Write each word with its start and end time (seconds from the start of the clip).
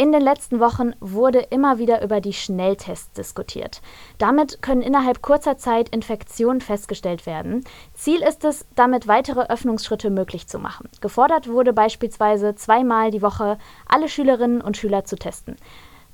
In 0.00 0.12
den 0.12 0.22
letzten 0.22 0.60
Wochen 0.60 0.92
wurde 1.00 1.40
immer 1.40 1.78
wieder 1.78 2.04
über 2.04 2.20
die 2.20 2.32
Schnelltests 2.32 3.14
diskutiert. 3.14 3.82
Damit 4.18 4.62
können 4.62 4.80
innerhalb 4.80 5.22
kurzer 5.22 5.58
Zeit 5.58 5.88
Infektionen 5.88 6.60
festgestellt 6.60 7.26
werden. 7.26 7.64
Ziel 7.94 8.22
ist 8.22 8.44
es, 8.44 8.64
damit 8.76 9.08
weitere 9.08 9.48
Öffnungsschritte 9.48 10.10
möglich 10.10 10.46
zu 10.46 10.60
machen. 10.60 10.88
Gefordert 11.00 11.48
wurde 11.48 11.72
beispielsweise 11.72 12.54
zweimal 12.54 13.10
die 13.10 13.22
Woche 13.22 13.58
alle 13.88 14.08
Schülerinnen 14.08 14.60
und 14.60 14.76
Schüler 14.76 15.04
zu 15.04 15.16
testen. 15.16 15.56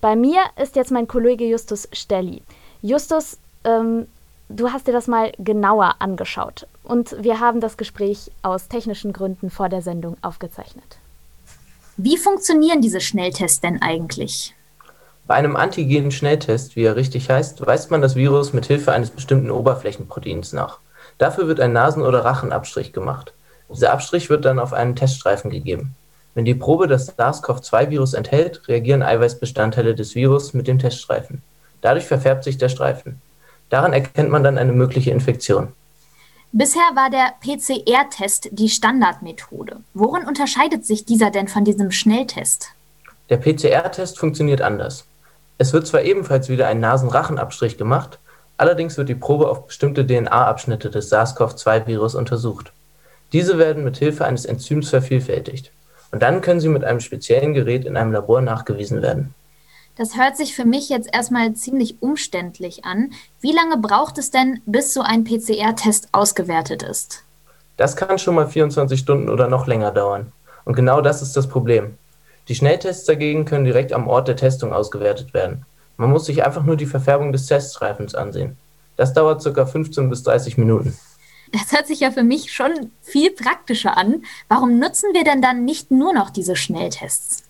Bei 0.00 0.16
mir 0.16 0.40
ist 0.56 0.76
jetzt 0.76 0.90
mein 0.90 1.06
Kollege 1.06 1.44
Justus 1.44 1.86
Stelli. 1.92 2.42
Justus, 2.80 3.38
ähm, 3.64 4.06
du 4.48 4.72
hast 4.72 4.86
dir 4.86 4.92
das 4.92 5.08
mal 5.08 5.32
genauer 5.38 5.96
angeschaut 5.98 6.66
und 6.84 7.22
wir 7.22 7.38
haben 7.38 7.60
das 7.60 7.76
Gespräch 7.76 8.30
aus 8.40 8.68
technischen 8.68 9.12
Gründen 9.12 9.50
vor 9.50 9.68
der 9.68 9.82
Sendung 9.82 10.16
aufgezeichnet. 10.22 11.00
Wie 11.96 12.16
funktionieren 12.16 12.80
diese 12.80 13.00
Schnelltests 13.00 13.60
denn 13.60 13.80
eigentlich? 13.80 14.52
Bei 15.28 15.34
einem 15.34 15.54
Antigen-Schnelltest, 15.54 16.74
wie 16.74 16.82
er 16.82 16.96
richtig 16.96 17.30
heißt, 17.30 17.64
weist 17.64 17.92
man 17.92 18.02
das 18.02 18.16
Virus 18.16 18.52
mit 18.52 18.66
Hilfe 18.66 18.92
eines 18.92 19.10
bestimmten 19.10 19.52
Oberflächenproteins 19.52 20.52
nach. 20.52 20.80
Dafür 21.18 21.46
wird 21.46 21.60
ein 21.60 21.72
Nasen- 21.72 22.02
oder 22.02 22.24
Rachenabstrich 22.24 22.92
gemacht. 22.92 23.32
Dieser 23.72 23.92
Abstrich 23.92 24.28
wird 24.28 24.44
dann 24.44 24.58
auf 24.58 24.72
einen 24.72 24.96
Teststreifen 24.96 25.52
gegeben. 25.52 25.94
Wenn 26.34 26.44
die 26.44 26.56
Probe 26.56 26.88
das 26.88 27.16
SARS-CoV-2-Virus 27.16 28.14
enthält, 28.14 28.66
reagieren 28.66 29.04
Eiweißbestandteile 29.04 29.94
des 29.94 30.16
Virus 30.16 30.52
mit 30.52 30.66
dem 30.66 30.80
Teststreifen. 30.80 31.42
Dadurch 31.80 32.06
verfärbt 32.06 32.42
sich 32.42 32.58
der 32.58 32.70
Streifen. 32.70 33.22
Daran 33.70 33.92
erkennt 33.92 34.30
man 34.30 34.42
dann 34.42 34.58
eine 34.58 34.72
mögliche 34.72 35.12
Infektion. 35.12 35.68
Bisher 36.56 36.88
war 36.94 37.10
der 37.10 37.32
PCR-Test 37.40 38.50
die 38.52 38.68
Standardmethode. 38.68 39.78
Worin 39.92 40.24
unterscheidet 40.24 40.86
sich 40.86 41.04
dieser 41.04 41.32
denn 41.32 41.48
von 41.48 41.64
diesem 41.64 41.90
Schnelltest? 41.90 42.68
Der 43.28 43.38
PCR-Test 43.38 44.20
funktioniert 44.20 44.62
anders. 44.62 45.04
Es 45.58 45.72
wird 45.72 45.84
zwar 45.88 46.02
ebenfalls 46.02 46.48
wieder 46.48 46.68
ein 46.68 46.78
Nasenrachenabstrich 46.78 47.76
gemacht, 47.76 48.20
allerdings 48.56 48.96
wird 48.96 49.08
die 49.08 49.16
Probe 49.16 49.48
auf 49.50 49.66
bestimmte 49.66 50.06
DNA-Abschnitte 50.06 50.90
des 50.90 51.10
SARS-CoV-2-Virus 51.10 52.14
untersucht. 52.14 52.70
Diese 53.32 53.58
werden 53.58 53.82
mit 53.82 53.96
Hilfe 53.96 54.24
eines 54.24 54.44
Enzyms 54.44 54.90
vervielfältigt. 54.90 55.72
Und 56.12 56.22
dann 56.22 56.40
können 56.40 56.60
sie 56.60 56.68
mit 56.68 56.84
einem 56.84 57.00
speziellen 57.00 57.54
Gerät 57.54 57.84
in 57.84 57.96
einem 57.96 58.12
Labor 58.12 58.40
nachgewiesen 58.40 59.02
werden. 59.02 59.34
Das 59.96 60.16
hört 60.16 60.36
sich 60.36 60.56
für 60.56 60.64
mich 60.64 60.88
jetzt 60.88 61.08
erstmal 61.12 61.54
ziemlich 61.54 62.02
umständlich 62.02 62.84
an. 62.84 63.12
Wie 63.40 63.52
lange 63.52 63.76
braucht 63.76 64.18
es 64.18 64.32
denn, 64.32 64.60
bis 64.66 64.92
so 64.92 65.02
ein 65.02 65.22
PCR-Test 65.22 66.08
ausgewertet 66.10 66.82
ist? 66.82 67.22
Das 67.76 67.94
kann 67.94 68.18
schon 68.18 68.34
mal 68.34 68.48
24 68.48 68.98
Stunden 68.98 69.28
oder 69.28 69.48
noch 69.48 69.68
länger 69.68 69.92
dauern. 69.92 70.32
Und 70.64 70.74
genau 70.74 71.00
das 71.00 71.22
ist 71.22 71.36
das 71.36 71.48
Problem. 71.48 71.96
Die 72.48 72.56
Schnelltests 72.56 73.04
dagegen 73.04 73.44
können 73.44 73.64
direkt 73.64 73.92
am 73.92 74.08
Ort 74.08 74.26
der 74.26 74.36
Testung 74.36 74.72
ausgewertet 74.72 75.32
werden. 75.32 75.64
Man 75.96 76.10
muss 76.10 76.26
sich 76.26 76.44
einfach 76.44 76.64
nur 76.64 76.76
die 76.76 76.86
Verfärbung 76.86 77.30
des 77.30 77.46
Teststreifens 77.46 78.16
ansehen. 78.16 78.56
Das 78.96 79.12
dauert 79.12 79.44
ca. 79.44 79.64
15 79.64 80.10
bis 80.10 80.24
30 80.24 80.58
Minuten. 80.58 80.98
Das 81.52 81.70
hört 81.70 81.86
sich 81.86 82.00
ja 82.00 82.10
für 82.10 82.24
mich 82.24 82.52
schon 82.52 82.90
viel 83.00 83.30
praktischer 83.30 83.96
an. 83.96 84.24
Warum 84.48 84.80
nutzen 84.80 85.10
wir 85.12 85.22
denn 85.22 85.40
dann 85.40 85.64
nicht 85.64 85.92
nur 85.92 86.12
noch 86.12 86.30
diese 86.30 86.56
Schnelltests? 86.56 87.44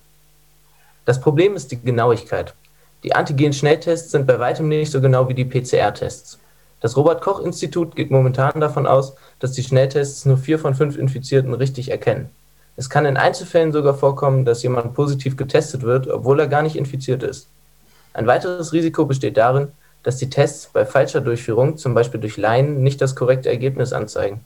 Das 1.05 1.21
Problem 1.21 1.55
ist 1.55 1.71
die 1.71 1.81
Genauigkeit. 1.81 2.55
Die 3.03 3.15
Antigen-Schnelltests 3.15 4.11
sind 4.11 4.27
bei 4.27 4.39
weitem 4.39 4.69
nicht 4.69 4.91
so 4.91 5.03
genau 5.03 5.29
wie 5.29 5.35
die 5.35 5.45
PCR-Tests. 5.45 6.39
Das 6.81 6.97
Robert-Koch-Institut 6.97 7.95
geht 7.95 8.11
momentan 8.11 8.61
davon 8.61 8.87
aus, 8.87 9.15
dass 9.39 9.53
die 9.53 9.63
Schnelltests 9.63 10.25
nur 10.25 10.39
vier 10.39 10.59
von 10.59 10.75
fünf 10.75 10.97
Infizierten 10.97 11.53
richtig 11.53 11.91
erkennen. 11.91 12.31
Es 12.77 12.89
kann 12.89 13.05
in 13.05 13.19
Einzelfällen 13.19 13.73
sogar 13.73 13.95
vorkommen, 13.95 14.47
dass 14.47 14.63
jemand 14.63 14.95
positiv 14.95 15.37
getestet 15.37 15.83
wird, 15.83 16.09
obwohl 16.09 16.41
er 16.41 16.49
gar 16.49 16.63
nicht 16.63 16.77
infiziert 16.77 17.23
ist. 17.23 17.49
Ein 18.15 18.27
weiteres 18.27 18.73
Risiko 18.73 19.05
besteht 19.05 19.37
darin, 19.37 19.69
dass 20.03 20.17
die 20.17 20.31
Tests 20.31 20.71
bei 20.73 20.87
falscher 20.87 21.21
Durchführung, 21.21 21.77
zum 21.77 21.95
Beispiel 21.95 22.21
durch 22.21 22.37
Laien, 22.37 22.83
nicht 22.83 23.01
das 23.01 23.15
korrekte 23.15 23.51
Ergebnis 23.51 23.93
anzeigen. 23.93 24.45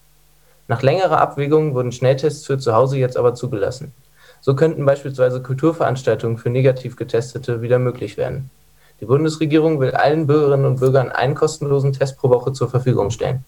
Nach 0.66 0.82
längerer 0.82 1.20
Abwägung 1.20 1.74
wurden 1.74 1.92
Schnelltests 1.92 2.46
für 2.46 2.58
zu 2.58 2.74
Hause 2.74 2.98
jetzt 2.98 3.16
aber 3.16 3.34
zugelassen. 3.34 3.92
So 4.40 4.54
könnten 4.54 4.84
beispielsweise 4.84 5.42
Kulturveranstaltungen 5.42 6.38
für 6.38 6.50
negativ 6.50 6.96
Getestete 6.96 7.62
wieder 7.62 7.78
möglich 7.78 8.16
werden. 8.16 8.50
Die 9.00 9.06
Bundesregierung 9.06 9.78
will 9.80 9.92
allen 9.92 10.26
Bürgerinnen 10.26 10.66
und 10.66 10.80
Bürgern 10.80 11.10
einen 11.10 11.34
kostenlosen 11.34 11.92
Test 11.92 12.18
pro 12.18 12.30
Woche 12.30 12.52
zur 12.52 12.68
Verfügung 12.68 13.10
stellen. 13.10 13.44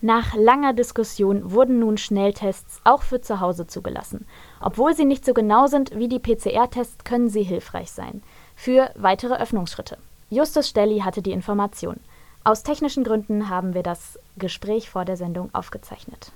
Nach 0.00 0.34
langer 0.34 0.74
Diskussion 0.74 1.52
wurden 1.52 1.78
nun 1.78 1.96
Schnelltests 1.96 2.80
auch 2.84 3.02
für 3.02 3.20
zu 3.20 3.40
Hause 3.40 3.66
zugelassen. 3.66 4.26
Obwohl 4.60 4.94
sie 4.94 5.06
nicht 5.06 5.24
so 5.24 5.32
genau 5.32 5.66
sind 5.66 5.96
wie 5.96 6.08
die 6.08 6.18
PCR-Tests, 6.18 7.04
können 7.04 7.30
sie 7.30 7.42
hilfreich 7.42 7.90
sein. 7.90 8.22
Für 8.54 8.90
weitere 8.96 9.34
Öffnungsschritte. 9.34 9.96
Justus 10.30 10.68
Stelli 10.68 11.00
hatte 11.00 11.22
die 11.22 11.32
Information. 11.32 12.00
Aus 12.44 12.62
technischen 12.62 13.04
Gründen 13.04 13.48
haben 13.48 13.72
wir 13.72 13.82
das 13.82 14.18
Gespräch 14.36 14.90
vor 14.90 15.06
der 15.06 15.16
Sendung 15.16 15.48
aufgezeichnet. 15.54 16.32